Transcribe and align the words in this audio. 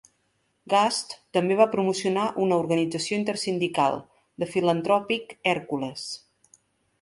Gast 0.73 1.11
també 1.37 1.57
va 1.59 1.67
promocionar 1.75 2.23
una 2.45 2.57
organització 2.61 3.19
intersindical: 3.25 3.99
"The 4.45 4.49
Philanthropic 4.55 5.37
Hercules". 5.53 6.09